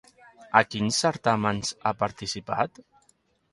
[0.59, 2.83] A quins certàmens ha participat?